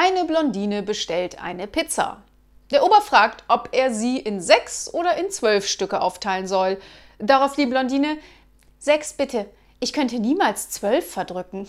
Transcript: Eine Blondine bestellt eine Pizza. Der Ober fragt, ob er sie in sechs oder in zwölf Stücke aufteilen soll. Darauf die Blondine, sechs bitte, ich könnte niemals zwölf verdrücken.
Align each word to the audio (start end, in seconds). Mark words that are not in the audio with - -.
Eine 0.00 0.26
Blondine 0.26 0.84
bestellt 0.84 1.42
eine 1.42 1.66
Pizza. 1.66 2.22
Der 2.70 2.84
Ober 2.84 3.00
fragt, 3.00 3.42
ob 3.48 3.70
er 3.72 3.92
sie 3.92 4.16
in 4.16 4.40
sechs 4.40 4.94
oder 4.94 5.16
in 5.16 5.28
zwölf 5.32 5.66
Stücke 5.66 6.00
aufteilen 6.00 6.46
soll. 6.46 6.78
Darauf 7.18 7.56
die 7.56 7.66
Blondine, 7.66 8.16
sechs 8.78 9.12
bitte, 9.12 9.46
ich 9.80 9.92
könnte 9.92 10.20
niemals 10.20 10.70
zwölf 10.70 11.10
verdrücken. 11.10 11.68